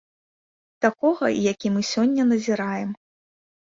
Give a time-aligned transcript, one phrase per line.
[0.85, 2.89] Такога, які мы сёння назіраем.